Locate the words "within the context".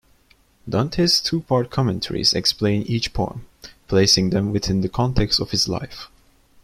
4.51-5.39